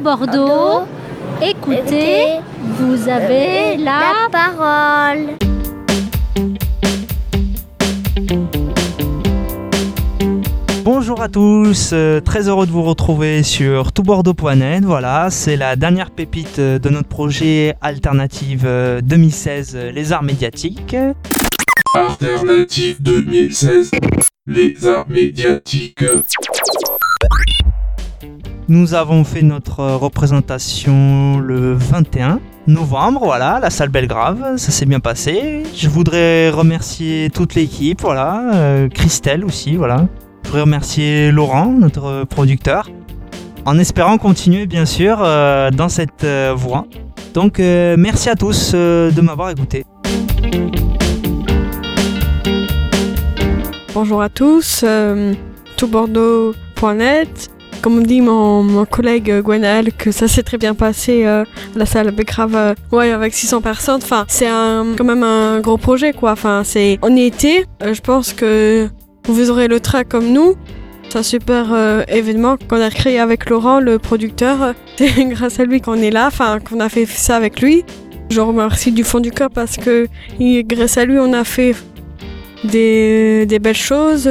[0.00, 0.86] Bordeaux,
[1.42, 2.40] écoutez,
[2.78, 5.36] vous avez la, parole.
[10.84, 14.84] Bonjour à tous, euh, très heureux de vous retrouver sur toutbordeaux.net.
[14.84, 20.22] Voilà, c'est la dernière pépite euh, de notre projet Alternative euh, 2016 euh, Les Arts
[20.22, 20.96] Médiatiques.
[21.94, 23.90] Alternative 2016.
[24.46, 26.04] Les arts médiatiques.
[28.68, 34.86] Nous avons fait notre euh, représentation le 21 novembre, voilà, la salle Belgrave, ça s'est
[34.86, 35.62] bien passé.
[35.76, 40.08] Je voudrais remercier toute l'équipe, voilà, euh, Christelle aussi, voilà.
[40.42, 42.90] Je voudrais remercier Laurent, notre producteur,
[43.66, 46.86] en espérant continuer bien sûr euh, dans cette voie.
[47.34, 49.84] Donc merci à tous de m'avoir écouté.
[53.94, 54.84] Bonjour à tous,
[55.76, 57.55] toutbordeaux.net.
[57.82, 61.44] Comme dit mon, mon collègue Gwenaël, que ça s'est très bien passé euh,
[61.74, 64.00] la salle Becrave, euh, ouais, avec 600 personnes.
[64.02, 66.32] Enfin, c'est quand même un gros projet, quoi.
[66.32, 67.64] Enfin, c'est en été.
[67.82, 68.88] euh, je pense que
[69.28, 70.54] vous aurez le train comme nous.
[71.08, 74.74] C'est un super euh, événement qu'on a créé avec Laurent, le producteur.
[74.98, 77.84] C'est grâce à lui qu'on est là, enfin, qu'on a fait ça avec lui.
[78.30, 80.08] Je remercie du fond du cœur parce que
[80.62, 81.76] grâce à lui, on a fait
[82.64, 84.28] des, des belles choses.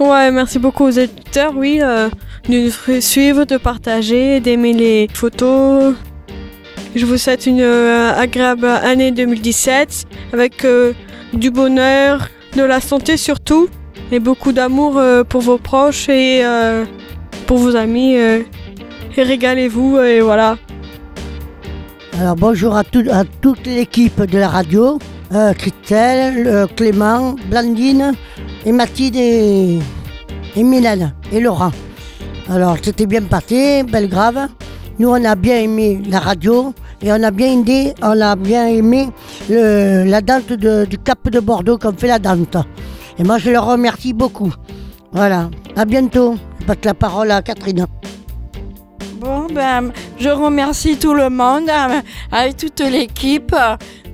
[0.00, 2.08] Ouais, merci beaucoup aux éditeurs, oui, euh,
[2.48, 2.64] de
[2.94, 5.94] nous suivre, de partager, d'aimer les photos.
[6.96, 10.92] Je vous souhaite une euh, agréable année 2017 avec euh,
[11.32, 13.68] du bonheur, de la santé surtout,
[14.10, 16.42] et beaucoup d'amour pour vos proches et
[17.46, 18.14] pour vos amis.
[18.14, 18.44] et
[19.16, 20.56] régalez-vous, et voilà.
[22.20, 24.98] Alors bonjour à, tout- à toute l'équipe de la radio,
[25.58, 28.12] Christelle, Clément, Blandine
[28.64, 29.78] et Mathilde et,
[30.56, 31.72] et Mylène et Laurent.
[32.50, 34.48] Alors c'était bien passé, Belgrave.
[34.98, 38.66] Nous on a bien aimé la radio et on a bien aimé, on a bien
[38.68, 39.08] aimé
[39.48, 42.56] la danse de- du Cap de Bordeaux qu'on fait la danse.
[43.18, 44.52] Et moi je leur remercie beaucoup.
[45.12, 46.36] Voilà, à bientôt.
[46.60, 47.86] Je passe la parole à Catherine.
[49.20, 52.00] Bon, ben, je remercie tout le monde, euh,
[52.32, 53.54] avec toute l'équipe,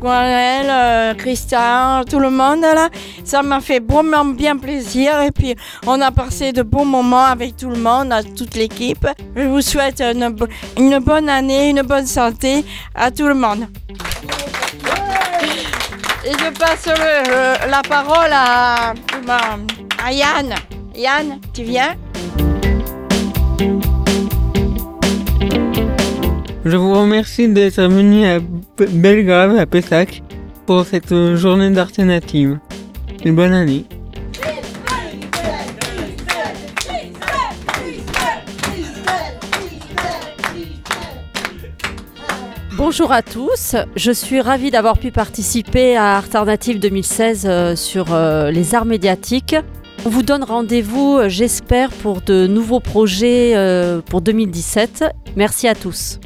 [0.01, 2.89] Gwenel, euh, Christian, tout le monde là.
[3.25, 5.55] Ça m'a fait vraiment bien plaisir et puis
[5.87, 9.07] on a passé de bons moments avec tout le monde, toute l'équipe.
[9.37, 10.47] Je vous souhaite une, bo-
[10.79, 13.67] une bonne année, une bonne santé à tout le monde.
[16.25, 16.87] Et je passe
[17.71, 18.93] la parole à
[20.13, 20.55] Yann.
[20.95, 21.95] Yann, tu viens?
[27.03, 30.23] Remercie d'être venu à Be- Belgrave, à Pessac,
[30.67, 32.59] pour cette journée d'alternative.
[33.25, 33.85] Une bonne année.
[42.77, 48.51] Bonjour à tous, je suis ravie d'avoir pu participer à Alternative 2016 euh, sur euh,
[48.51, 49.55] les arts médiatiques.
[50.07, 53.55] On vous donne rendez-vous, euh, j'espère, pour de nouveaux projets
[54.07, 55.05] pour 2017.
[55.37, 56.19] Merci à tous.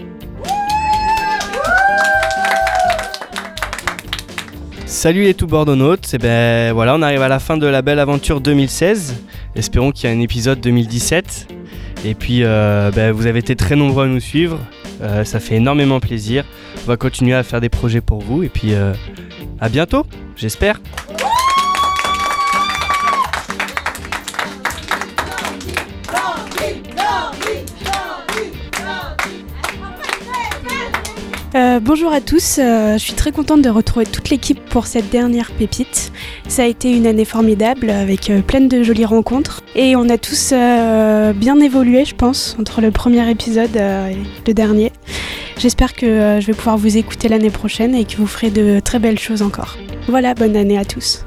[4.94, 7.98] Salut les tout bordonautes, et ben voilà, on arrive à la fin de la belle
[7.98, 9.16] aventure 2016.
[9.56, 11.48] Espérons qu'il y a un épisode 2017.
[12.04, 14.60] Et puis, euh, ben, vous avez été très nombreux à nous suivre.
[15.02, 16.44] Euh, ça fait énormément plaisir.
[16.84, 18.44] On va continuer à faire des projets pour vous.
[18.44, 18.94] Et puis, euh,
[19.60, 20.06] à bientôt,
[20.36, 20.80] j'espère.
[31.54, 35.08] Euh, bonjour à tous, euh, je suis très contente de retrouver toute l'équipe pour cette
[35.10, 36.10] dernière pépite.
[36.48, 40.18] Ça a été une année formidable avec euh, plein de jolies rencontres et on a
[40.18, 44.16] tous bien évolué je pense entre le premier épisode et
[44.46, 44.90] le dernier.
[45.56, 48.98] J'espère que je vais pouvoir vous écouter l'année prochaine et que vous ferez de très
[48.98, 49.76] belles choses encore.
[50.08, 51.24] Voilà, bonne année à tous.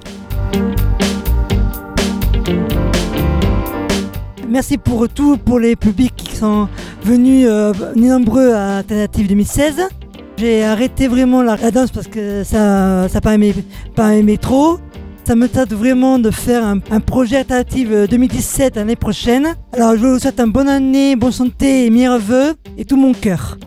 [4.50, 6.68] Merci pour tout, pour les publics qui sont
[7.04, 7.48] venus
[7.96, 9.88] nombreux à Alternative 2016.
[10.38, 13.56] J'ai arrêté vraiment la, la danse parce que ça n'a pas aimé,
[13.96, 14.80] pas aimé trop.
[15.28, 19.56] Ça me tente vraiment de faire un, projet Alternative 2017 l'année prochaine.
[19.74, 23.14] Alors je vous souhaite une bonne année, bonne santé et meilleurs vœux et tout mon
[23.14, 23.58] cœur.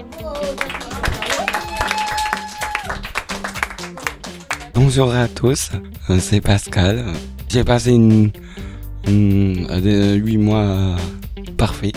[4.74, 5.70] Bonjour à tous,
[6.08, 7.04] euh, c'est Pascal.
[7.48, 8.30] J'ai passé une,
[9.06, 10.96] une, euh, huit mois euh,
[11.58, 11.94] parfaits.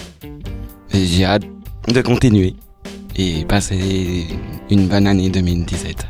[0.91, 1.45] J'ai hâte
[1.87, 2.55] de continuer
[3.15, 4.27] et passer
[4.69, 6.07] une bonne année 2017.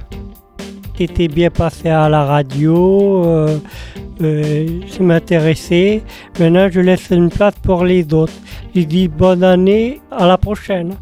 [0.95, 3.25] qui était bien passé à la radio.
[3.25, 3.57] euh,
[4.21, 6.03] euh, ça m'intéressait.
[6.39, 8.33] Maintenant, je laisse une place pour les autres.
[8.75, 10.95] Je dis bonne année, à la prochaine.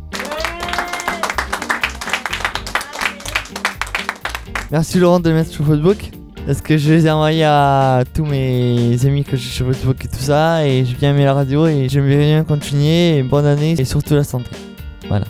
[4.72, 5.98] Merci Laurent de le mettre sur Facebook.
[6.46, 10.08] Parce que je les ai envoyés à tous mes amis que j'ai sur Facebook et
[10.08, 10.66] tout ça.
[10.66, 13.18] Et j'ai bien aimé la radio et j'aimerais bien continuer.
[13.18, 14.50] Et bonne année et surtout la santé.
[15.08, 15.26] Voilà.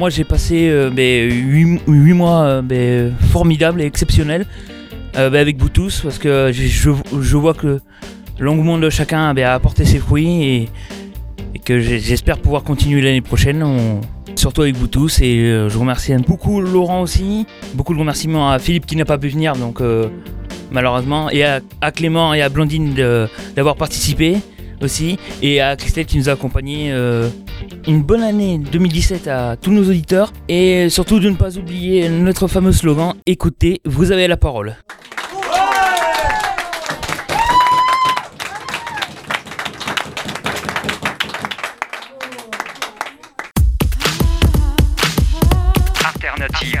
[0.00, 4.46] Moi j'ai passé 8, mois euh, ben, formidables et exceptionnels
[5.18, 7.80] euh, ben, avec vous tous parce que je, vois que
[8.38, 10.68] l'engouement de chacun ben, a apporté ses fruits et,
[11.66, 13.62] que j'espère pouvoir continuer l'année prochaine,
[14.36, 15.20] surtout avec vous tous.
[15.20, 19.18] Et euh, je remercie beaucoup Laurent aussi, beaucoup de remerciements à Philippe qui n'a pas
[19.18, 20.08] pu venir donc euh,
[20.70, 24.38] malheureusement, et à, à Clément et à Blandine de- d'avoir participé
[24.82, 26.90] aussi, et à Christelle qui nous a accompagnés.
[26.92, 27.28] euh,
[27.86, 32.46] une bonne année 2017 à tous nos auditeurs et surtout de ne pas oublier notre
[32.48, 34.76] fameux slogan écoutez, vous avez la parole.
[46.04, 46.80] Alternative